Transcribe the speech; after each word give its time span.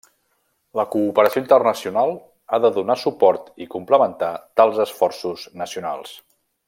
La 0.77 0.85
cooperació 0.93 1.41
internacional 1.43 2.13
ha 2.47 2.59
de 2.63 2.71
donar 2.79 2.95
suport 3.01 3.53
i 3.67 3.69
complementar 3.75 4.33
tals 4.63 4.81
esforços 4.87 5.45
nacionals. 5.63 6.17